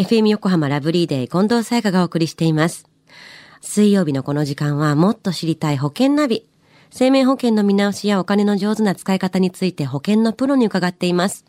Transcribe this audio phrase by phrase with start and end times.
[0.00, 2.88] FM 横浜ラブリーデー近藤沙耶香がお送りしています。
[3.60, 6.46] 水曜日のこの時間はもっと知りたい保険ナビ。
[6.90, 11.44] 生命保険の見直しやお金の上手な使い方について保険のプロに伺っています。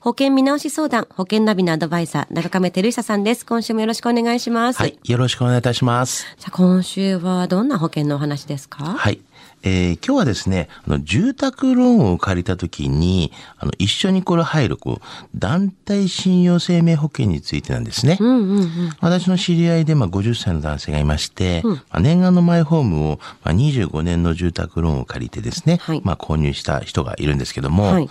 [0.00, 3.46] 保険見直し相談、保険ナビのアドバイザー、中亀照久さんです。
[3.46, 4.80] 今週もよろしくお願いします。
[4.80, 4.98] はい。
[5.04, 6.26] よろしくお願いいたします。
[6.38, 8.82] じゃあ今週はどんな保険のお話ですか？
[8.84, 9.20] はい。
[9.62, 18.18] えー今日はですね、あの、住宅ローンを借りたときに、あの、一緒にこれ入る、こう、団体信用生命保険についてなんですね。
[18.20, 18.68] うんうんうん。
[19.00, 28.08] 私の知り合いで、まあ、50歳の男性がいまして、まあ、念願のマイホームを、まあ、25年の住宅ローンを借りてですね、はいまあ、購入した人がいるんですけども、はい。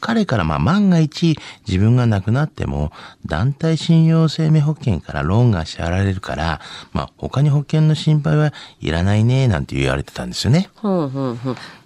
[0.00, 2.92] 彼からまあ万が一自分が亡くなっても
[3.26, 6.60] 団体信用生命保険からローンが支払われるから、
[6.92, 10.70] まあ他に保険の心配はいらないねなんて言われてたんですよね。
[10.76, 11.38] ほんほん。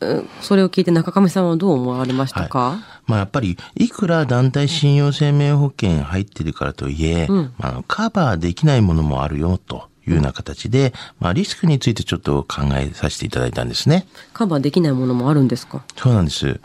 [0.00, 14.06] うんそれを聞いて中亀さんはどう思われましたか、まあやっぱりいくら団体信用生命保険入ってるからといえ、まああのカバーできないものもあるよというような形で、まあリスクについてちょっと考えさせていただいたんですね。
[14.34, 15.82] カバーできないものもあるんですか？
[15.96, 16.60] そうなんです。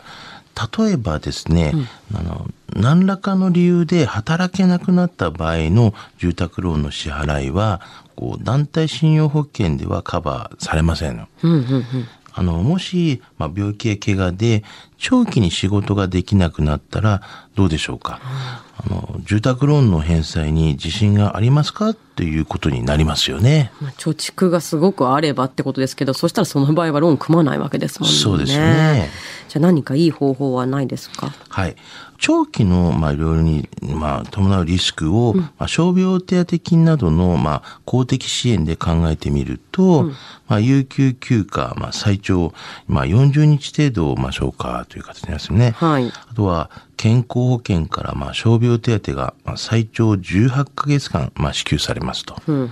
[0.78, 1.72] 例えばですね、
[2.14, 7.80] あの、何らかの理由で働けなくなった場合の住宅ローンの支払いは、
[8.16, 11.26] こう、団体信用保険ではカバーされませんの。
[11.42, 11.84] うんうんうん。
[12.32, 14.62] あの、もし、まあ、病気や怪我で
[15.00, 17.22] 長期に仕事ができなくなったら
[17.54, 18.20] どうでしょうか？
[18.22, 21.90] あの、住宅ローンの返済に自信がありますか？
[21.90, 23.72] っていうことになりますよね。
[23.80, 28.14] まあ貯蓄がすごくあればってことですけど、そしたらその場合はローン組まないわけですもんね。
[28.14, 29.08] そうですよね。
[29.48, 31.32] じゃあ何かいい方法はないですか？
[31.48, 31.76] はい。
[32.22, 40.10] 長期の、まあ、いろいろに、まあ、伴うリスクを、まあ、傷病手当金などの、まあ、公的支援で考えてみると、
[40.46, 42.52] まあ、有給休暇、まあ、最長、
[42.86, 45.70] まあ、40日程度を、まあ、消化という形になりますよね。
[45.70, 46.08] はい。
[46.08, 52.34] あとは、健康保険から、まあ、傷病手当が、まあ、最長18ヶ月間、まあ、支給されますと。
[52.46, 52.68] ま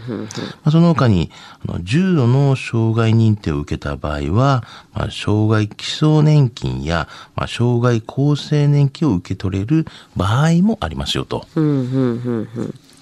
[0.64, 1.30] あ、その他に、
[1.66, 11.46] あの重度の障害認定を受けた場合は、まあ、障害基礎年金や、まあ、障害厚生年金を受け取れる場合もありますよと。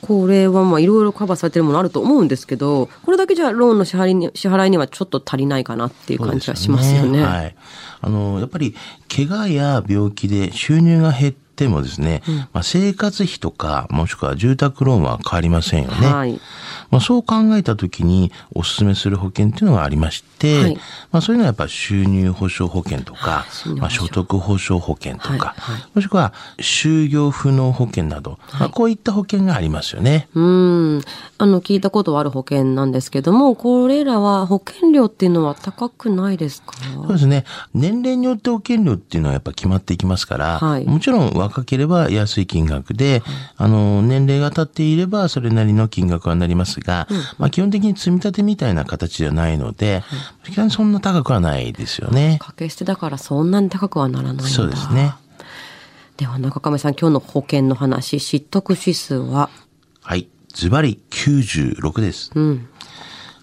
[0.02, 0.24] うんうんうんうん。
[0.24, 7.22] これはまあいろいろカバーされてるものあると思うんですけど、これだけじゃローンの支払いに支払いにはちょっと足りないかなっていう感じがしますよね。
[7.22, 7.56] はい。
[8.00, 8.74] あの、やっぱり、
[9.14, 16.06] 怪我や病気で収入が減ってもですね、まあ、生活費とか、もしくは住宅ローンは変わりませんよね。
[16.06, 16.40] はい。
[16.90, 20.76] まあ、そう考えたときにお勧めする保険っていうのがありまして、はい。
[21.10, 25.82] まあ、そういうのはやっぱ収入保障保険とか、収入保障まあ、所得保障保険とか、はいはい。
[25.94, 30.28] もしくは就業不能保険など、まあ、こういった保険がありますよね。
[30.34, 31.02] うん。
[31.38, 36.72] あの、聞いたことある保険なんですけども、これらは保険料っていうのは高くないですか？
[36.94, 37.44] そうですね。
[37.74, 40.84] 年齢によって保険料っていうのはやっぱ決まっていきますから、はい。
[40.84, 43.22] もちろん若ければ安い金額で、
[43.56, 50.02] あの、年齢が経っていればそれなりの金額はなりますが、まあ基本的に積み立てみたいな形ではないので、
[50.44, 52.36] 基本そんな高くはないですよね。
[52.38, 54.50] 掛け捨てだからそんなに高くはならない。
[54.50, 55.14] そうですね。
[56.16, 59.50] では中亀さん、今日の保険の話、知得指数は？
[60.02, 60.28] はい。
[60.48, 62.30] ズバリ96です。
[62.34, 62.68] うん。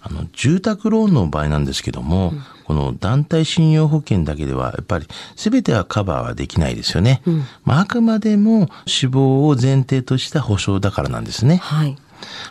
[0.01, 2.33] あの、住宅ローンの場合なんですけども、
[2.65, 7.21] この団体信用保険だけでは、やっぱり全てはカバーはできないですよね。
[7.63, 11.57] まあ、あくまでも死亡を前提とした保証だからなんですね。
[11.57, 11.95] はい。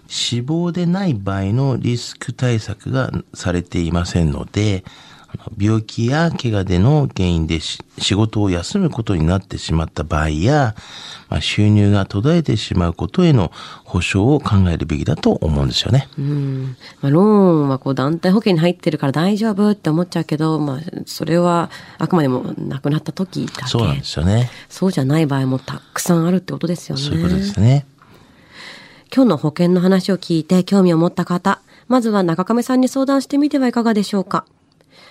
[0.07, 4.85] 死亡でない場合のリスク対策がされていませんので、
[5.59, 10.75] 病気や怪我での原因でし仕事を休むことになってしまった場合や、
[11.29, 13.53] まあ、収入が途絶えてしまうことへの
[13.85, 16.09] 保証を考えるべきだと思うんですよね。
[16.19, 16.77] うん。
[17.01, 23.67] まあ、ローンはこう団体保険に入ってるから大丈夫って思っちゃうけど、まあ、それはあくまでも亡くなった時だけ。
[23.67, 24.51] そうなんですよね。
[24.69, 27.03] そうじゃない場合もたくさんあるってことですよね。
[27.03, 27.87] そういうことですね。
[29.15, 34.47] 今日の保険の話を聞いて興味を持った方、まずは中亀さんに相談してみてはいかがでしょうか。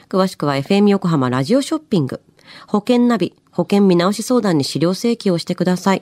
[0.10, 2.20] 詳しくは FM 横浜ラジオショッピング、
[2.66, 6.02] 保険ナビ、保険見直し相談に資料請求をしてください。